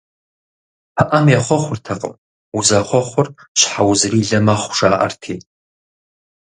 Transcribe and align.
Пыӏэм 0.95 1.25
ехъуэхъуртэкъым, 1.37 2.13
узэхъуэхъур 2.57 3.27
щхьэузрилэ 3.59 4.39
мэхъу, 4.45 4.75
жаӏэрти. 4.77 5.35